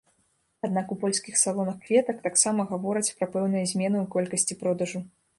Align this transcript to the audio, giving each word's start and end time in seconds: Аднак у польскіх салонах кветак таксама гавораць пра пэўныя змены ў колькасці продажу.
Аднак 0.67 0.87
у 0.93 0.95
польскіх 1.01 1.35
салонах 1.41 1.75
кветак 1.83 2.23
таксама 2.27 2.65
гавораць 2.71 3.13
пра 3.19 3.27
пэўныя 3.35 3.69
змены 3.73 3.97
ў 4.01 4.05
колькасці 4.15 4.57
продажу. 4.63 5.03